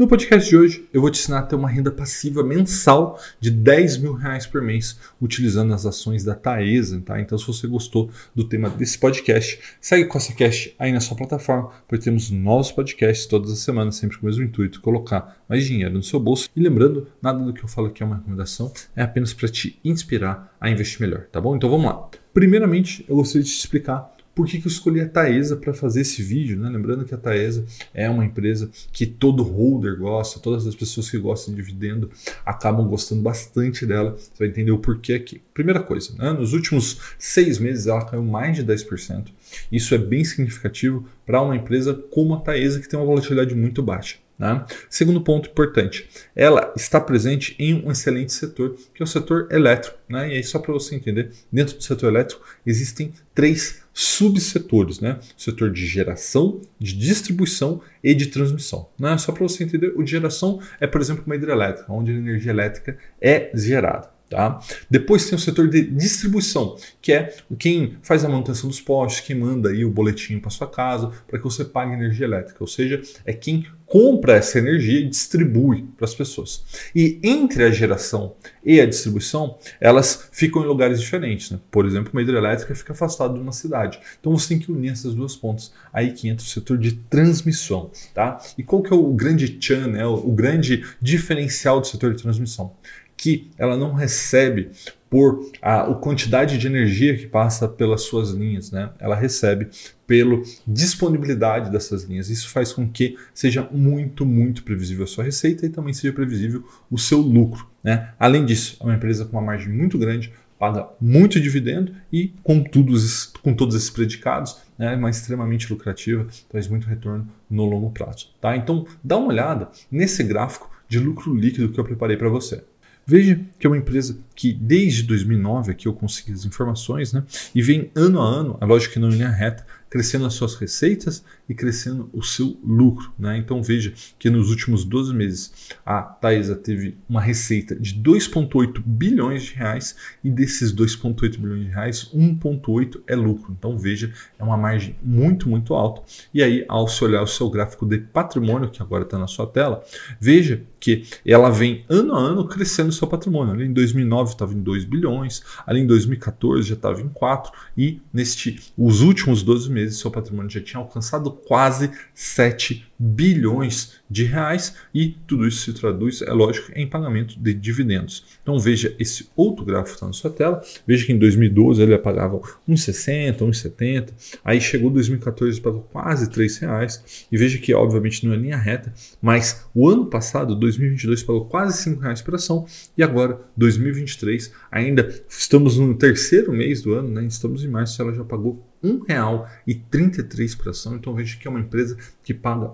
[0.00, 3.50] No podcast de hoje, eu vou te ensinar a ter uma renda passiva mensal de
[3.50, 7.02] 10 mil reais por mês utilizando as ações da Taesa.
[7.02, 7.20] Tá?
[7.20, 11.70] Então, se você gostou do tema desse podcast, segue o CostaCast aí na sua plataforma,
[11.86, 15.92] porque temos novos podcasts todas as semanas, sempre com o mesmo intuito, colocar mais dinheiro
[15.92, 16.48] no seu bolso.
[16.56, 19.78] E lembrando, nada do que eu falo aqui é uma recomendação, é apenas para te
[19.84, 21.54] inspirar a investir melhor, tá bom?
[21.54, 22.08] Então vamos lá.
[22.32, 26.00] Primeiramente, eu gostaria de te explicar por que, que eu escolhi a Taesa para fazer
[26.00, 26.58] esse vídeo?
[26.58, 26.70] Né?
[26.70, 27.62] Lembrando que a Taesa
[27.92, 32.10] é uma empresa que todo holder gosta, todas as pessoas que gostam de dividendo
[32.46, 34.16] acabam gostando bastante dela.
[34.16, 35.42] Você vai entender o porquê aqui.
[35.52, 36.32] Primeira coisa, né?
[36.32, 39.26] nos últimos seis meses ela caiu mais de 10%.
[39.70, 43.82] Isso é bem significativo para uma empresa como a Taesa, que tem uma volatilidade muito
[43.82, 44.16] baixa.
[44.40, 44.64] Né?
[44.88, 49.98] Segundo ponto importante, ela está presente em um excelente setor, que é o setor elétrico.
[50.08, 50.30] Né?
[50.30, 55.18] E aí, só para você entender, dentro do setor elétrico existem três subsetores, né?
[55.36, 58.88] Setor de geração, de distribuição e de transmissão.
[58.98, 59.18] Né?
[59.18, 62.50] Só para você entender, o de geração é, por exemplo, uma hidrelétrica, onde a energia
[62.50, 64.08] elétrica é gerada.
[64.30, 64.60] Tá?
[64.88, 69.34] Depois tem o setor de distribuição, que é quem faz a manutenção dos postes, quem
[69.34, 73.02] manda aí o boletim para sua casa para que você pague energia elétrica, ou seja,
[73.26, 76.62] é quem compra essa energia e distribui para as pessoas.
[76.94, 81.50] E entre a geração e a distribuição, elas ficam em lugares diferentes.
[81.50, 81.58] Né?
[81.68, 83.98] Por exemplo, uma hidrelétrica fica afastada de uma cidade.
[84.20, 85.72] Então você tem que unir essas duas pontas.
[85.92, 87.90] Aí que entra o setor de transmissão.
[88.14, 88.38] Tá?
[88.56, 90.06] E qual que é o grande chan, né?
[90.06, 92.72] o grande diferencial do setor de transmissão?
[93.20, 94.70] Que ela não recebe
[95.10, 98.90] por a, a, quantidade de energia que passa pelas suas linhas, né?
[98.98, 99.68] Ela recebe
[100.06, 102.30] pela disponibilidade dessas linhas.
[102.30, 106.64] Isso faz com que seja muito, muito previsível a sua receita e também seja previsível
[106.90, 108.08] o seu lucro, né?
[108.18, 112.62] Além disso, é uma empresa com uma margem muito grande, paga muito dividendo e com,
[112.62, 112.94] tudo,
[113.42, 118.28] com todos esses predicados, né, é uma extremamente lucrativa, traz muito retorno no longo prazo.
[118.40, 118.56] Tá?
[118.56, 122.62] Então, dá uma olhada nesse gráfico de lucro líquido que eu preparei para você.
[123.06, 127.24] Veja que é uma empresa que desde 2009 aqui eu consegui as informações, né?
[127.54, 130.54] E vem ano a ano, a lógica que não em linha reta, crescendo as suas
[130.54, 133.12] receitas e crescendo o seu lucro.
[133.18, 133.36] Né?
[133.36, 135.52] Então veja que nos últimos 12 meses
[135.84, 141.70] a Taesa teve uma receita de 2,8 bilhões de reais e desses 2,8 bilhões de
[141.70, 143.54] reais, 1,8 é lucro.
[143.58, 146.02] Então veja, é uma margem muito, muito alta.
[146.32, 149.46] E aí, ao se olhar o seu gráfico de patrimônio, que agora está na sua
[149.46, 149.82] tela,
[150.20, 153.52] veja que ela vem ano a ano crescendo o seu patrimônio.
[153.52, 158.00] Ali em 2009 estava em 2 bilhões, ali em 2014 já estava em 4 e
[158.12, 160.50] neste os últimos 12 meses meses seu patrimônio.
[160.50, 166.70] Já tinha alcançado quase 7 bilhões de reais e tudo isso se traduz, é lógico,
[166.76, 168.38] em pagamento de dividendos.
[168.42, 172.38] Então veja esse outro gráfico está na sua tela, veja que em 2012 ele pagava
[172.68, 174.10] 1,60, 1,70,
[174.44, 178.92] aí chegou 2014 pagou quase 3 reais e veja que obviamente não é linha reta,
[179.22, 182.66] mas o ano passado, 2022, pagou quase 5 reais por ação
[182.98, 187.24] e agora 2023 ainda estamos no terceiro mês do ano, né?
[187.24, 190.96] estamos em março, ela já pagou R$ 1,33 por ação.
[190.96, 192.72] Então veja que é uma empresa que paga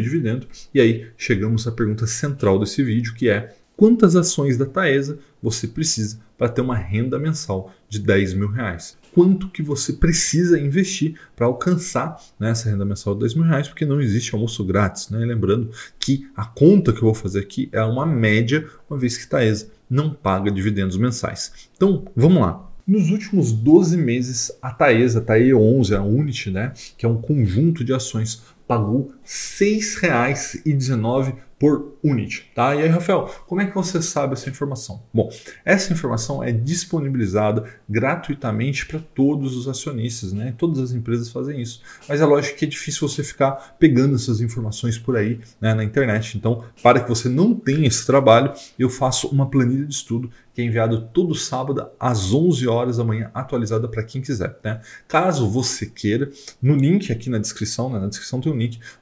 [0.00, 0.46] dividendo.
[0.72, 5.66] E aí chegamos à pergunta central desse vídeo, que é quantas ações da Taesa você
[5.66, 8.96] precisa para ter uma renda mensal de 10 mil reais.
[9.12, 13.68] Quanto que você precisa investir para alcançar né, essa renda mensal de 10 mil reais,
[13.68, 15.08] porque não existe almoço grátis.
[15.10, 15.24] Né?
[15.24, 19.28] Lembrando que a conta que eu vou fazer aqui é uma média, uma vez que
[19.28, 21.68] Taesa não paga dividendos mensais.
[21.76, 22.70] Então, vamos lá.
[22.86, 27.82] Nos últimos 12 meses, a Taesa, a TAE11, a Unity, né, que é um conjunto
[27.82, 32.74] de ações, pagou R$ 6,19 por unit, tá?
[32.74, 35.02] E aí, Rafael, como é que você sabe essa informação?
[35.12, 35.30] Bom,
[35.64, 40.54] essa informação é disponibilizada gratuitamente para todos os acionistas, né?
[40.58, 41.80] Todas as empresas fazem isso.
[42.08, 45.84] Mas é lógico que é difícil você ficar pegando essas informações por aí né, na
[45.84, 46.36] internet.
[46.36, 50.62] Então, para que você não tenha esse trabalho, eu faço uma planilha de estudo que
[50.62, 54.56] é enviado todo sábado às 11 horas da manhã, atualizada para quem quiser.
[54.62, 54.80] Né?
[55.08, 56.30] Caso você queira,
[56.62, 58.52] no link aqui na descrição, né, na descrição tem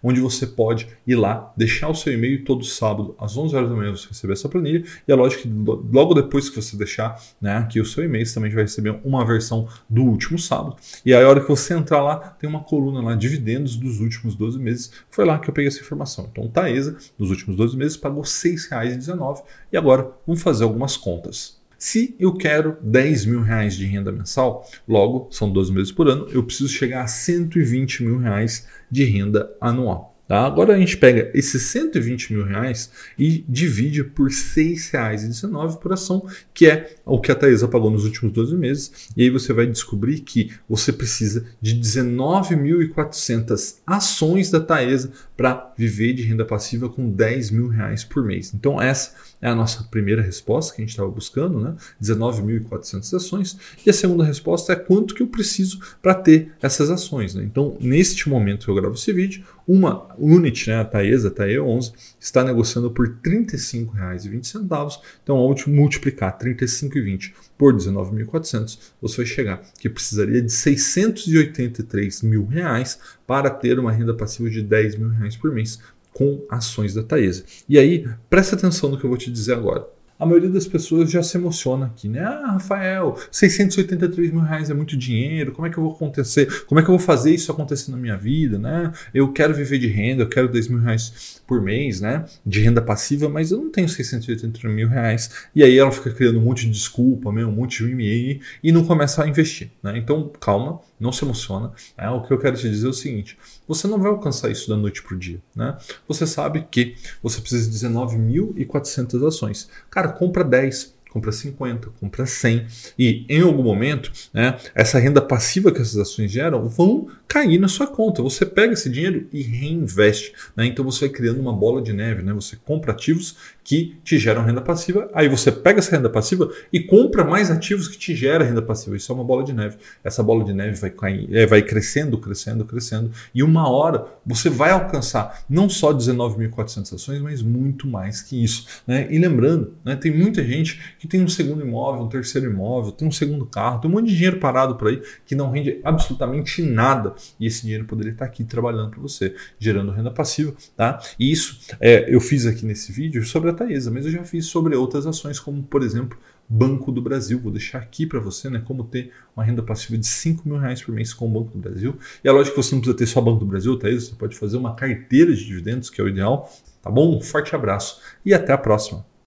[0.02, 3.76] onde você pode ir lá, deixar o seu e-mail todo sábado às 11 horas da
[3.76, 5.48] manhã você receber essa planilha e é lógico que
[5.92, 9.24] logo depois que você deixar né, aqui o seu e-mail, você também vai receber uma
[9.24, 10.76] versão do último sábado.
[11.04, 14.34] E aí a hora que você entrar lá, tem uma coluna lá, dividendos dos últimos
[14.34, 14.92] 12 meses.
[15.10, 16.28] Foi lá que eu peguei essa informação.
[16.30, 21.61] Então, Taesa, nos últimos 12 meses, pagou R$ 6,19 e agora vamos fazer algumas contas.
[21.84, 26.28] Se eu quero 10 mil reais de renda mensal, logo são 12 meses por ano,
[26.30, 30.16] eu preciso chegar a 120 mil reais de renda anual.
[30.28, 30.46] Tá?
[30.46, 36.24] Agora a gente pega esses 120 mil reais e divide por R$ 6,19 por ação,
[36.54, 39.08] que é o que a Taesa pagou nos últimos 12 meses.
[39.16, 46.12] E aí você vai descobrir que você precisa de 19.400 ações da Taesa para viver
[46.12, 48.54] de renda passiva com 10 mil reais por mês.
[48.54, 51.74] Então essa é a nossa primeira resposta que a gente estava buscando, né?
[52.00, 53.58] 19.400 ações.
[53.84, 57.34] E a segunda resposta é quanto que eu preciso para ter essas ações.
[57.34, 57.42] Né?
[57.42, 61.92] Então, neste momento que eu gravo esse vídeo, uma unit, né, a Taesa, a TAE11,
[62.20, 65.00] está negociando por R$ 35,20.
[65.22, 72.98] Então, ao multiplicar 35,20 por 19.400, você vai chegar que precisaria de 683 mil reais
[73.26, 75.71] para ter uma renda passiva de 10 mil reais por mês
[76.12, 77.44] com ações da Taesa.
[77.68, 79.86] E aí, presta atenção no que eu vou te dizer agora
[80.22, 82.20] a maioria das pessoas já se emociona aqui, né?
[82.20, 86.64] Ah, Rafael, 683 mil reais é muito dinheiro, como é que eu vou acontecer?
[86.66, 88.92] Como é que eu vou fazer isso acontecer na minha vida, né?
[89.12, 92.24] Eu quero viver de renda, eu quero 10 mil reais por mês, né?
[92.46, 95.28] De renda passiva, mas eu não tenho 680 mil reais.
[95.56, 98.84] E aí ela fica criando um monte de desculpa, um monte de mimimi e não
[98.84, 99.98] começa a investir, né?
[99.98, 101.72] Então, calma, não se emociona.
[101.98, 102.08] Né?
[102.10, 103.36] O que eu quero te dizer é o seguinte:
[103.66, 105.40] você não vai alcançar isso da noite para o dia.
[105.54, 105.76] Né?
[106.06, 109.68] Você sabe que você precisa de 19.400 ações.
[109.90, 112.66] Cara, compra 10 compra 50, compra 100
[112.98, 117.68] e em algum momento, né, essa renda passiva que essas ações geram vão cair na
[117.68, 118.22] sua conta.
[118.22, 120.66] Você pega esse dinheiro e reinveste, né?
[120.66, 122.32] Então você vai criando uma bola de neve, né?
[122.34, 126.80] Você compra ativos que te geram renda passiva, aí você pega essa renda passiva e
[126.80, 128.96] compra mais ativos que te geram renda passiva.
[128.96, 129.76] Isso é uma bola de neve.
[130.04, 134.50] Essa bola de neve vai, cair, é, vai crescendo, crescendo, crescendo, e uma hora você
[134.50, 138.66] vai alcançar não só 19.400 ações, mas muito mais que isso.
[138.86, 139.06] Né?
[139.10, 143.08] E lembrando, né, tem muita gente que tem um segundo imóvel, um terceiro imóvel, tem
[143.08, 146.62] um segundo carro, tem um monte de dinheiro parado por aí que não rende absolutamente
[146.62, 150.54] nada e esse dinheiro poderia estar aqui trabalhando para você, gerando renda passiva.
[150.76, 151.00] Tá?
[151.18, 154.46] E isso é, eu fiz aqui nesse vídeo sobre a Taesa, mas eu já fiz
[154.46, 156.16] sobre outras ações, como por exemplo
[156.48, 157.40] Banco do Brasil.
[157.40, 160.80] Vou deixar aqui para você né, como ter uma renda passiva de 5 mil reais
[160.84, 161.98] por mês com o Banco do Brasil.
[162.22, 164.38] E é lógico que você não precisa ter só Banco do Brasil, Taesa, você pode
[164.38, 166.48] fazer uma carteira de dividendos, que é o ideal.
[166.80, 167.16] Tá bom?
[167.16, 169.04] Um forte abraço e até a próxima.